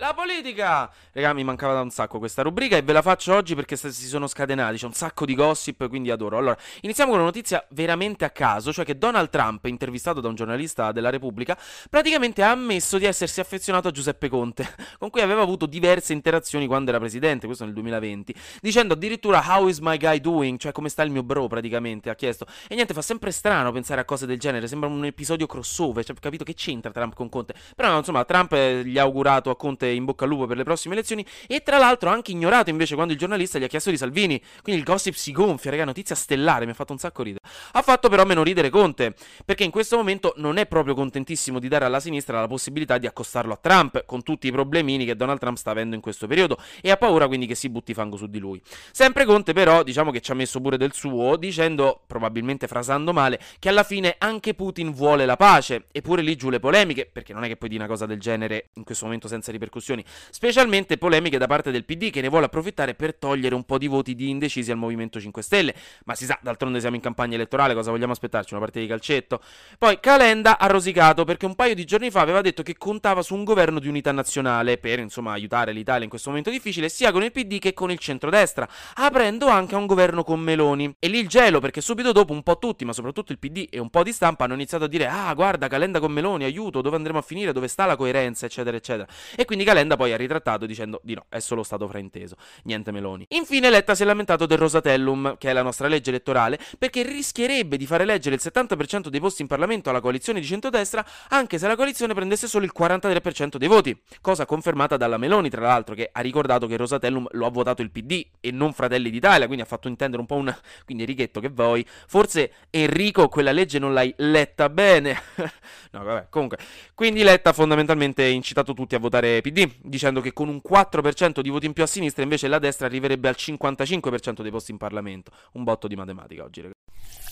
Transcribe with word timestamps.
La 0.00 0.12
politica! 0.12 0.92
Raga, 1.12 1.32
mi 1.32 1.44
mancava 1.44 1.72
da 1.72 1.80
un 1.80 1.88
sacco 1.88 2.18
questa 2.18 2.42
rubrica 2.42 2.76
e 2.76 2.82
ve 2.82 2.92
la 2.92 3.00
faccio 3.00 3.34
oggi 3.34 3.54
perché 3.54 3.74
si 3.74 3.90
sono 3.90 4.26
scatenati, 4.26 4.76
c'è 4.76 4.84
un 4.84 4.92
sacco 4.92 5.24
di 5.24 5.34
gossip, 5.34 5.88
quindi 5.88 6.10
adoro. 6.10 6.36
Allora, 6.36 6.58
iniziamo 6.82 7.10
con 7.10 7.20
una 7.20 7.28
notizia 7.30 7.64
veramente 7.70 8.26
a 8.26 8.28
caso, 8.28 8.70
cioè 8.70 8.84
che 8.84 8.98
Donald 8.98 9.30
Trump, 9.30 9.64
intervistato 9.64 10.20
da 10.20 10.28
un 10.28 10.34
giornalista 10.34 10.92
della 10.92 11.08
Repubblica, 11.08 11.56
praticamente 11.88 12.42
ha 12.42 12.50
ammesso 12.50 12.98
di 12.98 13.06
essersi 13.06 13.40
affezionato 13.40 13.88
a 13.88 13.92
Giuseppe 13.92 14.28
Conte, 14.28 14.68
con 15.00 15.08
cui 15.08 15.22
aveva 15.22 15.40
avuto 15.40 15.64
diverse 15.64 16.12
interazioni 16.12 16.66
quando 16.66 16.90
era 16.90 16.98
presidente, 16.98 17.46
questo 17.46 17.64
nel 17.64 17.72
2020, 17.72 18.34
dicendo 18.60 18.92
addirittura 18.92 19.42
how 19.42 19.68
is 19.68 19.78
my 19.78 19.96
guy 19.96 20.20
doing, 20.20 20.58
cioè 20.58 20.72
come 20.72 20.90
sta 20.90 21.02
il 21.02 21.10
mio 21.10 21.22
bro 21.22 21.46
praticamente, 21.46 22.10
ha 22.10 22.14
chiesto. 22.14 22.44
E 22.68 22.74
niente, 22.74 22.92
fa 22.92 23.00
sempre 23.00 23.30
strano 23.30 23.72
pensare 23.72 24.02
a 24.02 24.04
cose 24.04 24.26
del 24.26 24.38
genere, 24.38 24.68
sembra 24.68 24.90
un 24.90 25.02
episodio 25.06 25.46
crossover, 25.46 26.04
cioè 26.04 26.14
capito 26.20 26.44
che 26.44 26.52
c'entra 26.52 26.90
Trump 26.90 27.14
con 27.14 27.30
Conte. 27.30 27.54
Però 27.74 27.96
insomma, 27.96 28.22
Trump 28.26 28.48
Trump 28.50 28.84
gli 28.84 28.98
ha 28.98 29.02
augurato 29.02 29.50
a 29.50 29.56
Conte 29.56 29.88
in 29.88 30.04
bocca 30.04 30.24
al 30.24 30.30
lupo 30.30 30.46
per 30.46 30.56
le 30.56 30.64
prossime 30.64 30.94
elezioni 30.94 31.24
e 31.46 31.62
tra 31.62 31.78
l'altro 31.78 32.10
ha 32.10 32.12
anche 32.12 32.32
ignorato 32.32 32.70
invece 32.70 32.94
quando 32.94 33.12
il 33.12 33.18
giornalista 33.18 33.58
gli 33.58 33.64
ha 33.64 33.68
chiesto 33.68 33.90
di 33.90 33.96
Salvini. 33.96 34.42
Quindi 34.62 34.80
il 34.80 34.86
gossip 34.86 35.14
si 35.14 35.32
gonfia, 35.32 35.70
raga, 35.70 35.84
notizia 35.84 36.14
stellare, 36.14 36.64
mi 36.64 36.72
ha 36.72 36.74
fatto 36.74 36.92
un 36.92 36.98
sacco 36.98 37.22
ridere. 37.22 37.44
Ha 37.72 37.82
fatto 37.82 38.08
però 38.08 38.24
meno 38.24 38.42
ridere 38.42 38.68
Conte, 38.70 39.14
perché 39.44 39.64
in 39.64 39.70
questo 39.70 39.96
momento 39.96 40.34
non 40.36 40.56
è 40.56 40.66
proprio 40.66 40.94
contentissimo 40.94 41.58
di 41.58 41.68
dare 41.68 41.84
alla 41.84 42.00
sinistra 42.00 42.40
la 42.40 42.48
possibilità 42.48 42.98
di 42.98 43.06
accostarlo 43.06 43.52
a 43.52 43.58
Trump, 43.60 44.04
con 44.04 44.22
tutti 44.22 44.48
i 44.48 44.50
problemini 44.50 45.04
che 45.04 45.14
Donald 45.14 45.38
Trump 45.38 45.56
sta 45.56 45.70
avendo 45.70 45.94
in 45.94 46.00
questo 46.00 46.26
periodo, 46.26 46.58
e 46.80 46.90
ha 46.90 46.96
paura 46.96 47.26
quindi 47.26 47.46
che 47.46 47.54
si 47.54 47.68
butti 47.68 47.94
fango 47.94 48.16
su 48.16 48.26
di 48.26 48.38
lui. 48.38 48.60
Sempre 48.90 49.24
Conte 49.24 49.52
però, 49.52 49.82
diciamo 49.82 50.10
che 50.10 50.20
ci 50.20 50.32
ha 50.32 50.34
messo 50.34 50.60
pure 50.60 50.76
del 50.76 50.92
suo, 50.92 51.36
dicendo, 51.36 52.02
probabilmente 52.06 52.66
frasando 52.66 53.12
male, 53.12 53.38
che 53.58 53.68
alla 53.68 53.84
fine 53.84 54.16
anche 54.18 54.54
Putin 54.54 54.92
vuole 54.92 55.26
la 55.26 55.36
pace, 55.36 55.86
eppure 55.92 56.22
lì 56.22 56.36
giù 56.36 56.50
le 56.50 56.60
polemiche, 56.60 57.08
perché 57.10 57.32
non 57.32 57.44
è 57.44 57.48
che 57.48 57.56
puoi 57.56 57.70
dire 57.70 57.82
una 57.82 57.90
cosa 57.90 58.06
del 58.06 58.18
genere 58.18 58.39
genere 58.40 58.70
in 58.74 58.84
questo 58.84 59.04
momento 59.04 59.28
senza 59.28 59.52
ripercussioni, 59.52 60.04
specialmente 60.30 60.96
polemiche 60.96 61.38
da 61.38 61.46
parte 61.46 61.70
del 61.70 61.84
PD 61.84 62.10
che 62.10 62.20
ne 62.20 62.28
vuole 62.28 62.46
approfittare 62.46 62.94
per 62.94 63.14
togliere 63.14 63.54
un 63.54 63.64
po' 63.64 63.78
di 63.78 63.86
voti 63.86 64.14
di 64.14 64.30
indecisi 64.30 64.70
al 64.70 64.78
Movimento 64.78 65.20
5 65.20 65.42
Stelle, 65.42 65.74
ma 66.04 66.14
si 66.14 66.24
sa, 66.24 66.38
d'altronde 66.42 66.80
siamo 66.80 66.96
in 66.96 67.02
campagna 67.02 67.34
elettorale, 67.34 67.74
cosa 67.74 67.90
vogliamo 67.90 68.12
aspettarci? 68.12 68.54
Una 68.54 68.62
partita 68.62 68.84
di 68.84 68.90
calcetto? 68.90 69.40
Poi 69.78 70.00
Calenda 70.00 70.58
ha 70.58 70.66
rosicato 70.66 71.24
perché 71.24 71.46
un 71.46 71.54
paio 71.54 71.74
di 71.74 71.84
giorni 71.84 72.10
fa 72.10 72.20
aveva 72.20 72.40
detto 72.40 72.62
che 72.62 72.76
contava 72.76 73.22
su 73.22 73.34
un 73.34 73.44
governo 73.44 73.78
di 73.78 73.88
unità 73.88 74.12
nazionale 74.12 74.78
per, 74.78 74.98
insomma, 74.98 75.32
aiutare 75.32 75.72
l'Italia 75.72 76.04
in 76.04 76.10
questo 76.10 76.30
momento 76.30 76.50
difficile, 76.50 76.88
sia 76.88 77.12
con 77.12 77.22
il 77.22 77.32
PD 77.32 77.58
che 77.58 77.74
con 77.74 77.90
il 77.90 77.98
centrodestra, 77.98 78.68
aprendo 78.94 79.48
anche 79.48 79.74
a 79.74 79.78
un 79.78 79.86
governo 79.86 80.24
con 80.24 80.40
Meloni. 80.40 80.94
E 80.98 81.08
lì 81.08 81.18
il 81.18 81.28
gelo, 81.28 81.60
perché 81.60 81.80
subito 81.80 82.12
dopo 82.12 82.32
un 82.32 82.42
po' 82.42 82.58
tutti, 82.58 82.84
ma 82.84 82.92
soprattutto 82.92 83.32
il 83.32 83.38
PD 83.38 83.66
e 83.70 83.78
un 83.78 83.90
po' 83.90 84.02
di 84.02 84.12
stampa 84.12 84.44
hanno 84.44 84.54
iniziato 84.54 84.84
a 84.84 84.88
dire 84.88 85.06
"Ah, 85.06 85.32
guarda, 85.34 85.68
Calenda 85.68 86.00
con 86.00 86.12
Meloni, 86.12 86.44
aiuto, 86.44 86.80
dove 86.80 86.96
andremo 86.96 87.18
a 87.18 87.22
finire? 87.22 87.52
Dove 87.52 87.68
sta 87.68 87.86
la 87.86 87.96
coerenza?" 87.96 88.29
Violenza, 88.30 88.46
eccetera, 88.46 88.76
eccetera. 88.76 89.08
E 89.36 89.44
quindi 89.44 89.64
Calenda 89.64 89.96
poi 89.96 90.12
ha 90.12 90.16
ritrattato 90.16 90.66
dicendo 90.66 91.00
di 91.02 91.14
no, 91.14 91.26
è 91.28 91.40
solo 91.40 91.62
stato 91.62 91.86
frainteso, 91.88 92.36
niente 92.64 92.90
Meloni. 92.90 93.26
Infine 93.30 93.70
Letta 93.70 93.94
si 93.94 94.02
è 94.02 94.06
lamentato 94.06 94.46
del 94.46 94.58
Rosatellum, 94.58 95.36
che 95.38 95.50
è 95.50 95.52
la 95.52 95.62
nostra 95.62 95.88
legge 95.88 96.10
elettorale, 96.10 96.58
perché 96.78 97.02
rischierebbe 97.02 97.76
di 97.76 97.86
fare 97.86 98.04
eleggere 98.04 98.36
il 98.36 98.40
70% 98.42 99.08
dei 99.08 99.20
posti 99.20 99.42
in 99.42 99.48
Parlamento 99.48 99.90
alla 99.90 100.00
coalizione 100.00 100.40
di 100.40 100.46
centrodestra, 100.46 101.04
anche 101.28 101.58
se 101.58 101.66
la 101.66 101.76
coalizione 101.76 102.14
prendesse 102.14 102.46
solo 102.46 102.64
il 102.64 102.72
43% 102.76 103.56
dei 103.56 103.68
voti, 103.68 103.98
cosa 104.20 104.46
confermata 104.46 104.96
dalla 104.96 105.18
Meloni, 105.18 105.50
tra 105.50 105.62
l'altro, 105.62 105.94
che 105.94 106.08
ha 106.12 106.20
ricordato 106.20 106.66
che 106.66 106.76
Rosatellum 106.76 107.26
lo 107.32 107.46
ha 107.46 107.50
votato 107.50 107.82
il 107.82 107.90
PD 107.90 108.24
e 108.40 108.50
non 108.50 108.72
Fratelli 108.72 109.10
d'Italia, 109.10 109.46
quindi 109.46 109.64
ha 109.64 109.66
fatto 109.66 109.88
intendere 109.88 110.20
un 110.20 110.26
po' 110.26 110.36
un... 110.36 110.54
quindi 110.84 111.04
Righetto 111.04 111.40
che 111.40 111.48
vuoi, 111.48 111.84
forse 112.06 112.52
Enrico 112.70 113.28
quella 113.28 113.52
legge 113.52 113.78
non 113.78 113.92
l'hai 113.92 114.12
letta 114.18 114.68
bene. 114.68 115.20
no, 115.92 116.04
vabbè, 116.04 116.26
comunque, 116.30 116.58
quindi 116.94 117.22
Letta 117.22 117.52
fondamentalmente 117.52 118.09
praticamente 118.10 118.24
incitato 118.24 118.74
tutti 118.74 118.94
a 118.94 118.98
votare 118.98 119.40
PD, 119.40 119.70
dicendo 119.82 120.20
che 120.20 120.32
con 120.32 120.48
un 120.48 120.60
4% 120.66 121.40
di 121.40 121.48
voti 121.48 121.66
in 121.66 121.72
più 121.72 121.82
a 121.82 121.86
sinistra 121.86 122.22
invece 122.22 122.48
la 122.48 122.58
destra 122.58 122.86
arriverebbe 122.86 123.28
al 123.28 123.36
55% 123.38 124.42
dei 124.42 124.50
posti 124.50 124.70
in 124.72 124.76
Parlamento. 124.76 125.32
Un 125.52 125.64
botto 125.64 125.88
di 125.88 125.96
matematica 125.96 126.44
oggi, 126.44 126.60
ragazzi. 126.60 127.29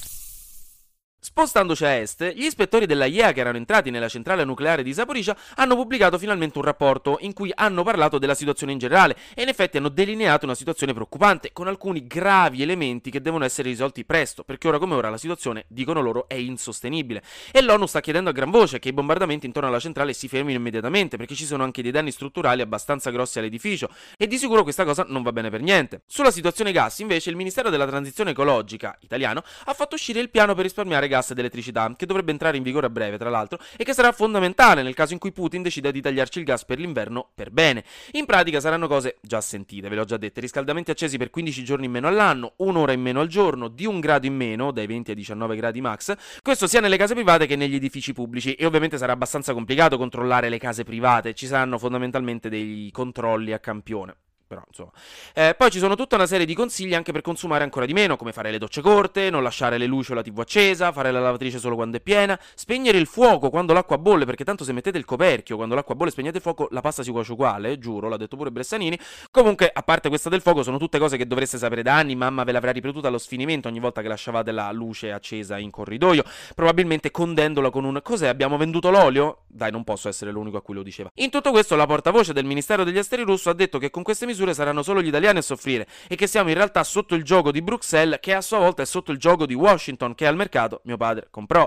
Spostandoci 1.20 1.84
a 1.84 1.94
est, 1.94 2.32
gli 2.32 2.44
ispettori 2.44 2.86
della 2.86 3.04
IEA 3.04 3.32
che 3.32 3.40
erano 3.40 3.56
entrati 3.56 3.90
nella 3.90 4.06
centrale 4.06 4.44
nucleare 4.44 4.84
di 4.84 4.94
Zaporizhia 4.94 5.36
hanno 5.56 5.74
pubblicato 5.74 6.16
finalmente 6.16 6.58
un 6.58 6.64
rapporto 6.64 7.16
in 7.22 7.32
cui 7.32 7.50
hanno 7.52 7.82
parlato 7.82 8.18
della 8.18 8.36
situazione 8.36 8.70
in 8.70 8.78
generale 8.78 9.16
e 9.34 9.42
in 9.42 9.48
effetti 9.48 9.78
hanno 9.78 9.88
delineato 9.88 10.44
una 10.44 10.54
situazione 10.54 10.92
preoccupante 10.92 11.50
con 11.52 11.66
alcuni 11.66 12.06
gravi 12.06 12.62
elementi 12.62 13.10
che 13.10 13.20
devono 13.20 13.44
essere 13.44 13.68
risolti 13.68 14.04
presto 14.04 14.44
perché 14.44 14.68
ora 14.68 14.78
come 14.78 14.94
ora 14.94 15.10
la 15.10 15.16
situazione, 15.16 15.64
dicono 15.66 16.00
loro, 16.00 16.28
è 16.28 16.34
insostenibile 16.34 17.24
e 17.50 17.62
l'ONU 17.62 17.86
sta 17.86 17.98
chiedendo 17.98 18.30
a 18.30 18.32
gran 18.32 18.52
voce 18.52 18.78
che 18.78 18.90
i 18.90 18.92
bombardamenti 18.92 19.44
intorno 19.44 19.68
alla 19.68 19.80
centrale 19.80 20.12
si 20.12 20.28
fermino 20.28 20.56
immediatamente 20.56 21.16
perché 21.16 21.34
ci 21.34 21.46
sono 21.46 21.64
anche 21.64 21.82
dei 21.82 21.90
danni 21.90 22.12
strutturali 22.12 22.62
abbastanza 22.62 23.10
grossi 23.10 23.40
all'edificio 23.40 23.90
e 24.16 24.28
di 24.28 24.38
sicuro 24.38 24.62
questa 24.62 24.84
cosa 24.84 25.04
non 25.08 25.24
va 25.24 25.32
bene 25.32 25.50
per 25.50 25.62
niente. 25.62 26.02
Sulla 26.06 26.30
situazione 26.30 26.70
gas 26.70 27.00
invece 27.00 27.30
il 27.30 27.36
Ministero 27.36 27.70
della 27.70 27.86
Transizione 27.86 28.30
Ecologica 28.30 28.96
italiano 29.00 29.42
ha 29.64 29.74
fatto 29.74 29.96
uscire 29.96 30.20
il 30.20 30.30
piano 30.30 30.54
per 30.54 30.62
risparmiare 30.62 31.06
gas 31.08 31.30
ed 31.30 31.38
elettricità, 31.38 31.92
che 31.96 32.06
dovrebbe 32.06 32.30
entrare 32.30 32.56
in 32.56 32.62
vigore 32.62 32.86
a 32.86 32.90
breve, 32.90 33.18
tra 33.18 33.30
l'altro, 33.30 33.58
e 33.76 33.84
che 33.84 33.92
sarà 33.92 34.12
fondamentale 34.12 34.82
nel 34.82 34.94
caso 34.94 35.12
in 35.12 35.18
cui 35.18 35.32
Putin 35.32 35.62
decida 35.62 35.90
di 35.90 36.00
tagliarci 36.00 36.38
il 36.38 36.44
gas 36.44 36.64
per 36.64 36.78
l'inverno 36.78 37.30
per 37.34 37.50
bene. 37.50 37.84
In 38.12 38.26
pratica 38.26 38.60
saranno 38.60 38.86
cose 38.86 39.16
già 39.20 39.40
sentite, 39.40 39.88
ve 39.88 39.96
l'ho 39.96 40.04
già 40.04 40.16
detto, 40.16 40.40
riscaldamenti 40.40 40.90
accesi 40.90 41.18
per 41.18 41.30
15 41.30 41.64
giorni 41.64 41.86
in 41.86 41.92
meno 41.92 42.08
all'anno, 42.08 42.52
un'ora 42.56 42.92
in 42.92 43.00
meno 43.00 43.20
al 43.20 43.28
giorno, 43.28 43.68
di 43.68 43.86
un 43.86 44.00
grado 44.00 44.26
in 44.26 44.34
meno, 44.34 44.70
dai 44.70 44.86
20 44.86 45.10
ai 45.10 45.16
19 45.16 45.56
gradi 45.56 45.80
max, 45.80 46.14
questo 46.42 46.66
sia 46.66 46.80
nelle 46.80 46.96
case 46.96 47.14
private 47.14 47.46
che 47.46 47.56
negli 47.56 47.74
edifici 47.74 48.12
pubblici 48.12 48.54
e 48.54 48.66
ovviamente 48.66 48.98
sarà 48.98 49.12
abbastanza 49.12 49.52
complicato 49.52 49.96
controllare 49.96 50.48
le 50.48 50.58
case 50.58 50.84
private, 50.84 51.34
ci 51.34 51.46
saranno 51.46 51.78
fondamentalmente 51.78 52.48
dei 52.48 52.90
controlli 52.92 53.52
a 53.52 53.58
campione 53.58 54.16
però 54.48 54.62
insomma. 54.66 54.90
Eh, 55.34 55.54
poi 55.56 55.70
ci 55.70 55.78
sono 55.78 55.94
tutta 55.94 56.16
una 56.16 56.26
serie 56.26 56.46
di 56.46 56.54
consigli 56.54 56.94
anche 56.94 57.12
per 57.12 57.20
consumare 57.20 57.62
ancora 57.62 57.84
di 57.84 57.92
meno, 57.92 58.16
come 58.16 58.32
fare 58.32 58.50
le 58.50 58.58
docce 58.58 58.80
corte, 58.80 59.28
non 59.28 59.42
lasciare 59.42 59.76
le 59.76 59.86
luci 59.86 60.12
o 60.12 60.14
la 60.14 60.22
tv 60.22 60.40
accesa, 60.40 60.90
fare 60.90 61.12
la 61.12 61.20
lavatrice 61.20 61.58
solo 61.58 61.74
quando 61.74 61.98
è 61.98 62.00
piena, 62.00 62.38
spegnere 62.54 62.98
il 62.98 63.06
fuoco 63.06 63.50
quando 63.50 63.74
l'acqua 63.74 63.98
bolle, 63.98 64.24
perché 64.24 64.44
tanto 64.44 64.64
se 64.64 64.72
mettete 64.72 64.96
il 64.96 65.04
coperchio 65.04 65.56
quando 65.56 65.74
l'acqua 65.74 65.94
bolle 65.94 66.10
spegnete 66.10 66.38
il 66.38 66.42
fuoco, 66.42 66.68
la 66.70 66.80
pasta 66.80 67.02
si 67.02 67.10
cuoce 67.10 67.32
uguale, 67.32 67.78
giuro, 67.78 68.08
l'ha 68.08 68.16
detto 68.16 68.36
pure 68.36 68.50
Bressanini. 68.50 68.98
Comunque, 69.30 69.70
a 69.72 69.82
parte 69.82 70.08
questa 70.08 70.30
del 70.30 70.40
fuoco, 70.40 70.62
sono 70.62 70.78
tutte 70.78 70.98
cose 70.98 71.18
che 71.18 71.26
dovreste 71.26 71.58
sapere 71.58 71.82
da 71.82 71.96
anni, 71.96 72.16
mamma 72.16 72.42
ve 72.44 72.52
l'avrà 72.52 72.72
ripetuta 72.72 73.08
allo 73.08 73.18
sfinimento 73.18 73.68
ogni 73.68 73.80
volta 73.80 74.00
che 74.00 74.08
lasciavate 74.08 74.50
la 74.50 74.72
luce 74.72 75.12
accesa 75.12 75.58
in 75.58 75.70
corridoio, 75.70 76.24
probabilmente 76.54 77.10
condendola 77.10 77.68
con 77.70 77.84
un 77.84 78.00
cos'è, 78.02 78.28
abbiamo 78.28 78.56
venduto 78.56 78.90
l'olio? 78.90 79.42
Dai, 79.50 79.70
non 79.70 79.82
posso 79.82 80.08
essere 80.08 80.30
l'unico 80.30 80.58
a 80.58 80.62
cui 80.62 80.74
lo 80.74 80.82
diceva. 80.82 81.10
In 81.14 81.30
tutto 81.30 81.50
questo, 81.50 81.74
la 81.74 81.86
portavoce 81.86 82.32
del 82.32 82.44
Ministero 82.44 82.84
degli 82.84 82.98
Esteri 82.98 83.22
russo 83.22 83.50
ha 83.50 83.54
detto 83.54 83.78
che 83.78 83.90
con 83.90 84.02
queste 84.02 84.26
misure 84.26 84.52
saranno 84.54 84.82
solo 84.82 85.02
gli 85.02 85.08
italiani 85.08 85.38
a 85.38 85.42
soffrire 85.42 85.86
e 86.06 86.16
che 86.16 86.26
siamo 86.26 86.50
in 86.50 86.54
realtà 86.54 86.84
sotto 86.84 87.14
il 87.14 87.24
gioco 87.24 87.50
di 87.50 87.62
Bruxelles 87.62 88.18
che 88.20 88.34
a 88.34 88.40
sua 88.40 88.58
volta 88.58 88.82
è 88.82 88.86
sotto 88.86 89.10
il 89.10 89.18
gioco 89.18 89.46
di 89.46 89.54
Washington 89.54 90.14
che 90.14 90.26
al 90.26 90.36
mercato 90.36 90.80
mio 90.84 90.96
padre 90.96 91.28
comprò. 91.30 91.64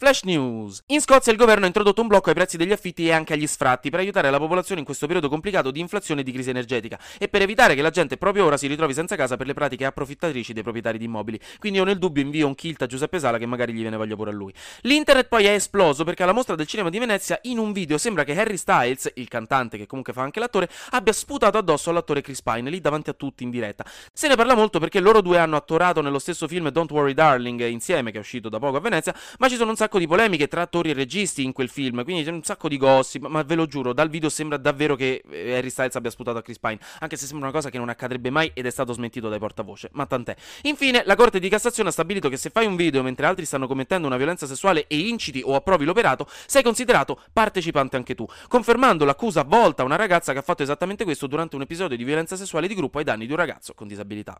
Flash 0.00 0.22
News. 0.22 0.84
In 0.86 1.00
Scozia 1.00 1.32
il 1.32 1.38
governo 1.38 1.64
ha 1.64 1.66
introdotto 1.66 2.00
un 2.02 2.06
blocco 2.06 2.28
ai 2.28 2.34
prezzi 2.36 2.56
degli 2.56 2.70
affitti 2.70 3.08
e 3.08 3.10
anche 3.10 3.32
agli 3.32 3.48
sfratti 3.48 3.90
per 3.90 3.98
aiutare 3.98 4.30
la 4.30 4.38
popolazione 4.38 4.78
in 4.78 4.86
questo 4.86 5.06
periodo 5.06 5.28
complicato 5.28 5.72
di 5.72 5.80
inflazione 5.80 6.20
e 6.20 6.24
di 6.24 6.30
crisi 6.30 6.50
energetica 6.50 6.96
e 7.18 7.26
per 7.26 7.42
evitare 7.42 7.74
che 7.74 7.82
la 7.82 7.90
gente 7.90 8.16
proprio 8.16 8.44
ora 8.44 8.56
si 8.56 8.68
ritrovi 8.68 8.94
senza 8.94 9.16
casa 9.16 9.36
per 9.36 9.48
le 9.48 9.54
pratiche 9.54 9.84
approfittatrici 9.86 10.52
dei 10.52 10.62
proprietari 10.62 10.98
di 10.98 11.06
immobili. 11.06 11.40
Quindi 11.58 11.80
io 11.80 11.84
nel 11.84 11.98
dubbio 11.98 12.22
invio 12.22 12.46
un 12.46 12.54
kilt 12.54 12.80
a 12.82 12.86
Giuseppe 12.86 13.18
Sala 13.18 13.38
che 13.38 13.46
magari 13.46 13.72
gli 13.72 13.80
viene 13.80 13.96
voglia 13.96 14.14
pure 14.14 14.30
a 14.30 14.32
lui. 14.32 14.54
L'internet 14.82 15.26
poi 15.26 15.46
è 15.46 15.54
esploso 15.54 16.04
perché 16.04 16.22
alla 16.22 16.30
mostra 16.30 16.54
del 16.54 16.68
cinema 16.68 16.90
di 16.90 17.00
Venezia 17.00 17.36
in 17.42 17.58
un 17.58 17.72
video 17.72 17.98
sembra 17.98 18.22
che 18.22 18.38
Harry 18.38 18.56
Styles, 18.56 19.10
il 19.16 19.26
cantante 19.26 19.78
che 19.78 19.86
comunque 19.86 20.12
fa 20.12 20.22
anche 20.22 20.38
l'attore, 20.38 20.70
abbia 20.90 21.12
sputato 21.12 21.58
addosso 21.58 21.90
all'attore 21.90 22.20
Chris 22.20 22.40
Pine 22.40 22.70
lì 22.70 22.80
davanti 22.80 23.10
a 23.10 23.14
tutti 23.14 23.42
in 23.42 23.50
diretta. 23.50 23.84
Se 24.12 24.28
ne 24.28 24.36
parla 24.36 24.54
molto 24.54 24.78
perché 24.78 25.00
loro 25.00 25.20
due 25.22 25.38
hanno 25.38 25.56
attorato 25.56 26.00
nello 26.02 26.20
stesso 26.20 26.46
film 26.46 26.68
Don't 26.68 26.92
Worry 26.92 27.14
Darling 27.14 27.66
insieme 27.66 28.12
che 28.12 28.18
è 28.18 28.20
uscito 28.20 28.48
da 28.48 28.60
poco 28.60 28.76
a 28.76 28.80
Venezia, 28.80 29.12
ma 29.40 29.48
ci 29.48 29.56
sono 29.56 29.70
un 29.70 29.76
sacco 29.76 29.86
di 29.96 30.06
polemiche 30.06 30.48
tra 30.48 30.60
attori 30.60 30.90
e 30.90 30.92
registi 30.92 31.42
in 31.42 31.52
quel 31.52 31.70
film, 31.70 32.04
quindi 32.04 32.22
c'è 32.22 32.30
un 32.30 32.42
sacco 32.42 32.68
di 32.68 32.76
gossip, 32.76 33.24
ma 33.26 33.42
ve 33.42 33.54
lo 33.54 33.64
giuro, 33.64 33.94
dal 33.94 34.10
video 34.10 34.28
sembra 34.28 34.58
davvero 34.58 34.94
che 34.94 35.22
eh, 35.30 35.56
Harry 35.56 35.70
Styles 35.70 35.96
abbia 35.96 36.10
sputato 36.10 36.36
a 36.36 36.42
Chris 36.42 36.58
Pine, 36.58 36.78
anche 36.98 37.16
se 37.16 37.24
sembra 37.24 37.46
una 37.46 37.56
cosa 37.56 37.70
che 37.70 37.78
non 37.78 37.88
accadrebbe 37.88 38.28
mai 38.28 38.50
ed 38.52 38.66
è 38.66 38.70
stato 38.70 38.92
smentito 38.92 39.30
dai 39.30 39.38
portavoce, 39.38 39.88
ma 39.92 40.04
tant'è. 40.04 40.36
Infine, 40.64 41.02
la 41.06 41.16
Corte 41.16 41.40
di 41.40 41.48
Cassazione 41.48 41.88
ha 41.88 41.92
stabilito 41.92 42.28
che 42.28 42.36
se 42.36 42.50
fai 42.50 42.66
un 42.66 42.76
video 42.76 43.02
mentre 43.02 43.24
altri 43.24 43.46
stanno 43.46 43.66
commettendo 43.66 44.06
una 44.06 44.18
violenza 44.18 44.46
sessuale 44.46 44.86
e 44.88 44.98
inciti 44.98 45.40
o 45.42 45.54
approvi 45.54 45.86
l'operato, 45.86 46.28
sei 46.46 46.62
considerato 46.62 47.18
partecipante 47.32 47.96
anche 47.96 48.14
tu, 48.14 48.26
confermando 48.48 49.06
l'accusa 49.06 49.44
volta 49.44 49.82
a 49.82 49.84
una 49.86 49.96
ragazza 49.96 50.32
che 50.32 50.40
ha 50.40 50.42
fatto 50.42 50.62
esattamente 50.62 51.04
questo 51.04 51.26
durante 51.26 51.56
un 51.56 51.62
episodio 51.62 51.96
di 51.96 52.04
violenza 52.04 52.36
sessuale 52.36 52.66
di 52.66 52.74
gruppo 52.74 52.98
ai 52.98 53.04
danni 53.04 53.24
di 53.24 53.32
un 53.32 53.38
ragazzo 53.38 53.72
con 53.74 53.86
disabilità. 53.86 54.38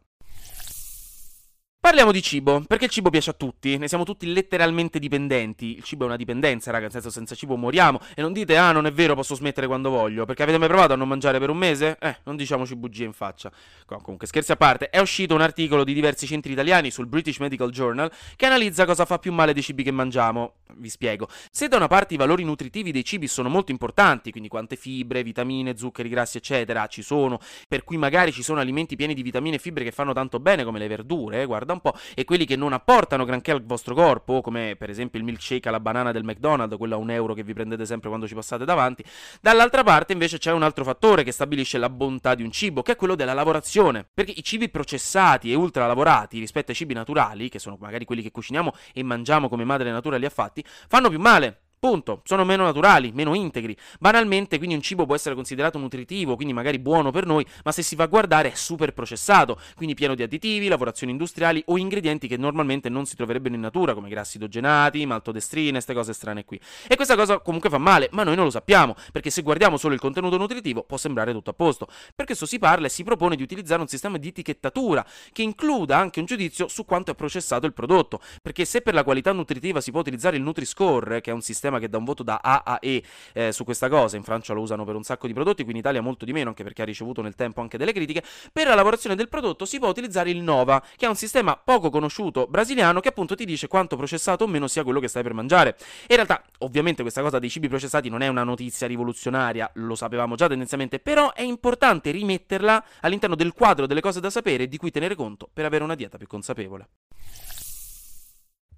Parliamo 1.80 2.10
di 2.10 2.20
cibo, 2.22 2.64
perché 2.66 2.86
il 2.86 2.90
cibo 2.90 3.08
piace 3.08 3.30
a 3.30 3.34
tutti, 3.34 3.78
ne 3.78 3.86
siamo 3.86 4.02
tutti 4.02 4.30
letteralmente 4.32 4.98
dipendenti. 4.98 5.76
Il 5.76 5.84
cibo 5.84 6.02
è 6.02 6.06
una 6.08 6.16
dipendenza, 6.16 6.72
raga, 6.72 6.82
nel 6.82 6.90
senso 6.90 7.08
senza 7.08 7.36
cibo 7.36 7.54
moriamo. 7.54 8.00
E 8.16 8.20
non 8.20 8.32
dite, 8.32 8.56
ah, 8.56 8.72
non 8.72 8.84
è 8.84 8.92
vero, 8.92 9.14
posso 9.14 9.36
smettere 9.36 9.68
quando 9.68 9.88
voglio, 9.88 10.24
perché 10.24 10.42
avete 10.42 10.58
mai 10.58 10.66
provato 10.66 10.94
a 10.94 10.96
non 10.96 11.06
mangiare 11.06 11.38
per 11.38 11.50
un 11.50 11.56
mese? 11.56 11.96
Eh, 12.00 12.16
non 12.24 12.34
diciamoci 12.34 12.74
bugie 12.74 13.04
in 13.04 13.12
faccia. 13.12 13.50
Comunque, 13.86 14.26
scherzi 14.26 14.50
a 14.50 14.56
parte, 14.56 14.90
è 14.90 14.98
uscito 14.98 15.34
un 15.34 15.40
articolo 15.40 15.84
di 15.84 15.94
diversi 15.94 16.26
centri 16.26 16.50
italiani 16.50 16.90
sul 16.90 17.06
British 17.06 17.38
Medical 17.38 17.70
Journal 17.70 18.10
che 18.34 18.44
analizza 18.44 18.84
cosa 18.84 19.04
fa 19.04 19.20
più 19.20 19.32
male 19.32 19.52
dei 19.54 19.62
cibi 19.62 19.84
che 19.84 19.92
mangiamo. 19.92 20.54
Vi 20.74 20.90
spiego. 20.90 21.28
Se 21.50 21.68
da 21.68 21.76
una 21.76 21.86
parte 21.86 22.14
i 22.14 22.16
valori 22.16 22.42
nutritivi 22.42 22.90
dei 22.90 23.04
cibi 23.04 23.28
sono 23.28 23.48
molto 23.48 23.70
importanti, 23.70 24.32
quindi 24.32 24.48
quante 24.48 24.74
fibre, 24.74 25.22
vitamine, 25.22 25.76
zuccheri, 25.76 26.08
grassi, 26.08 26.38
eccetera, 26.38 26.86
ci 26.88 27.02
sono, 27.02 27.38
per 27.68 27.84
cui 27.84 27.96
magari 27.96 28.32
ci 28.32 28.42
sono 28.42 28.58
alimenti 28.58 28.96
pieni 28.96 29.14
di 29.14 29.22
vitamine 29.22 29.56
e 29.56 29.58
fibre 29.60 29.84
che 29.84 29.92
fanno 29.92 30.12
tanto 30.12 30.40
bene 30.40 30.64
come 30.64 30.80
le 30.80 30.88
verdure, 30.88 31.42
eh, 31.42 31.46
guarda 31.46 31.67
guarda 31.68 31.72
un 31.74 31.80
po', 31.80 31.94
e 32.14 32.24
quelli 32.24 32.46
che 32.46 32.56
non 32.56 32.72
apportano 32.72 33.24
granché 33.24 33.50
al 33.50 33.62
vostro 33.64 33.94
corpo, 33.94 34.40
come 34.40 34.74
per 34.76 34.88
esempio 34.88 35.18
il 35.18 35.24
milkshake 35.24 35.68
alla 35.68 35.80
banana 35.80 36.12
del 36.12 36.24
McDonald's, 36.24 36.76
quello 36.76 36.94
a 36.94 36.98
un 36.98 37.10
euro 37.10 37.34
che 37.34 37.42
vi 37.42 37.52
prendete 37.52 37.84
sempre 37.84 38.08
quando 38.08 38.26
ci 38.26 38.34
passate 38.34 38.64
davanti. 38.64 39.04
Dall'altra 39.40 39.82
parte 39.84 40.12
invece 40.12 40.38
c'è 40.38 40.52
un 40.52 40.62
altro 40.62 40.84
fattore 40.84 41.22
che 41.22 41.32
stabilisce 41.32 41.78
la 41.78 41.90
bontà 41.90 42.34
di 42.34 42.42
un 42.42 42.50
cibo, 42.50 42.82
che 42.82 42.92
è 42.92 42.96
quello 42.96 43.14
della 43.14 43.34
lavorazione, 43.34 44.06
perché 44.12 44.32
i 44.34 44.42
cibi 44.42 44.70
processati 44.70 45.52
e 45.52 45.54
ultra 45.54 45.86
lavorati 45.86 46.38
rispetto 46.38 46.70
ai 46.70 46.76
cibi 46.76 46.94
naturali, 46.94 47.48
che 47.48 47.58
sono 47.58 47.76
magari 47.78 48.04
quelli 48.04 48.22
che 48.22 48.30
cuciniamo 48.30 48.72
e 48.94 49.02
mangiamo 49.02 49.48
come 49.48 49.64
madre 49.64 49.90
natura 49.90 50.16
li 50.16 50.24
ha 50.26 50.30
fatti, 50.30 50.64
fanno 50.88 51.08
più 51.08 51.18
male. 51.18 51.62
Punto. 51.80 52.22
Sono 52.24 52.44
meno 52.44 52.64
naturali, 52.64 53.12
meno 53.12 53.34
integri. 53.34 53.76
Banalmente, 54.00 54.58
quindi 54.58 54.74
un 54.74 54.82
cibo 54.82 55.06
può 55.06 55.14
essere 55.14 55.36
considerato 55.36 55.78
nutritivo, 55.78 56.34
quindi 56.34 56.52
magari 56.52 56.80
buono 56.80 57.12
per 57.12 57.24
noi, 57.24 57.46
ma 57.62 57.70
se 57.70 57.82
si 57.82 57.94
va 57.94 58.02
a 58.04 58.08
guardare 58.08 58.50
è 58.50 58.54
super 58.56 58.92
processato, 58.92 59.60
quindi 59.76 59.94
pieno 59.94 60.16
di 60.16 60.24
additivi, 60.24 60.66
lavorazioni 60.66 61.12
industriali 61.12 61.62
o 61.66 61.78
ingredienti 61.78 62.26
che 62.26 62.36
normalmente 62.36 62.88
non 62.88 63.06
si 63.06 63.14
troverebbero 63.14 63.54
in 63.54 63.60
natura, 63.60 63.94
come 63.94 64.08
grassi 64.08 64.38
idrogenati, 64.38 65.06
maltodestrine, 65.06 65.72
queste 65.72 65.94
cose 65.94 66.12
strane 66.14 66.44
qui. 66.44 66.60
E 66.88 66.96
questa 66.96 67.14
cosa 67.14 67.38
comunque 67.38 67.70
fa 67.70 67.78
male, 67.78 68.08
ma 68.10 68.24
noi 68.24 68.34
non 68.34 68.46
lo 68.46 68.50
sappiamo, 68.50 68.96
perché 69.12 69.30
se 69.30 69.42
guardiamo 69.42 69.76
solo 69.76 69.94
il 69.94 70.00
contenuto 70.00 70.36
nutritivo 70.36 70.82
può 70.82 70.96
sembrare 70.96 71.30
tutto 71.30 71.50
a 71.50 71.54
posto. 71.54 71.86
Per 72.12 72.26
questo 72.26 72.44
si 72.44 72.58
parla 72.58 72.86
e 72.86 72.90
si 72.90 73.04
propone 73.04 73.36
di 73.36 73.42
utilizzare 73.44 73.80
un 73.80 73.86
sistema 73.86 74.18
di 74.18 74.28
etichettatura 74.28 75.06
che 75.30 75.42
includa 75.42 75.96
anche 75.96 76.18
un 76.18 76.26
giudizio 76.26 76.66
su 76.66 76.84
quanto 76.84 77.12
è 77.12 77.14
processato 77.14 77.66
il 77.66 77.72
prodotto, 77.72 78.20
perché 78.42 78.64
se 78.64 78.80
per 78.80 78.94
la 78.94 79.04
qualità 79.04 79.30
nutritiva 79.30 79.80
si 79.80 79.92
può 79.92 80.00
utilizzare 80.00 80.36
il 80.36 80.42
Nutri-Score, 80.42 81.20
che 81.20 81.30
è 81.30 81.34
un 81.34 81.40
sistema 81.40 81.66
sistema 81.68 81.78
che 81.78 81.88
dà 81.88 81.98
un 81.98 82.04
voto 82.04 82.22
da 82.22 82.40
A 82.42 82.62
a 82.64 82.78
E 82.80 83.02
eh, 83.34 83.52
su 83.52 83.64
questa 83.64 83.88
cosa. 83.88 84.16
In 84.16 84.22
Francia 84.22 84.52
lo 84.54 84.60
usano 84.60 84.84
per 84.84 84.94
un 84.94 85.02
sacco 85.02 85.26
di 85.26 85.32
prodotti, 85.32 85.62
qui 85.62 85.72
in 85.72 85.78
Italia 85.78 86.00
molto 86.00 86.24
di 86.24 86.32
meno, 86.32 86.48
anche 86.48 86.62
perché 86.62 86.82
ha 86.82 86.84
ricevuto 86.84 87.22
nel 87.22 87.34
tempo 87.34 87.60
anche 87.60 87.78
delle 87.78 87.92
critiche. 87.92 88.22
Per 88.52 88.66
la 88.66 88.74
lavorazione 88.74 89.14
del 89.14 89.28
prodotto 89.28 89.64
si 89.64 89.78
può 89.78 89.88
utilizzare 89.88 90.30
il 90.30 90.42
Nova, 90.42 90.82
che 90.96 91.06
è 91.06 91.08
un 91.08 91.16
sistema 91.16 91.56
poco 91.56 91.90
conosciuto 91.90 92.46
brasiliano 92.46 93.00
che 93.00 93.08
appunto 93.08 93.34
ti 93.34 93.44
dice 93.44 93.68
quanto 93.68 93.96
processato 93.96 94.44
o 94.44 94.46
meno 94.46 94.66
sia 94.66 94.82
quello 94.82 95.00
che 95.00 95.08
stai 95.08 95.22
per 95.22 95.34
mangiare. 95.34 95.76
in 96.08 96.16
realtà, 96.16 96.42
ovviamente, 96.58 97.02
questa 97.02 97.22
cosa 97.22 97.38
dei 97.38 97.50
cibi 97.50 97.68
processati 97.68 98.08
non 98.08 98.22
è 98.22 98.28
una 98.28 98.44
notizia 98.44 98.86
rivoluzionaria, 98.86 99.70
lo 99.74 99.94
sapevamo 99.94 100.34
già 100.34 100.48
tendenzialmente, 100.48 100.98
però 100.98 101.32
è 101.32 101.42
importante 101.42 102.10
rimetterla 102.10 102.84
all'interno 103.00 103.36
del 103.36 103.52
quadro 103.52 103.86
delle 103.86 104.00
cose 104.00 104.20
da 104.20 104.30
sapere 104.30 104.64
e 104.64 104.68
di 104.68 104.76
cui 104.76 104.90
tenere 104.90 105.14
conto 105.14 105.48
per 105.52 105.64
avere 105.64 105.84
una 105.84 105.94
dieta 105.94 106.16
più 106.16 106.26
consapevole. 106.26 106.88